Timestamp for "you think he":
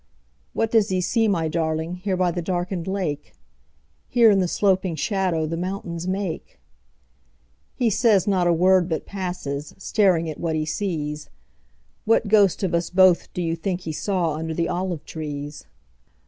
13.43-13.91